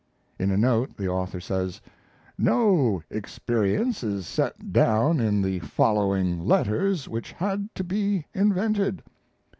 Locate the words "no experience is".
2.35-4.25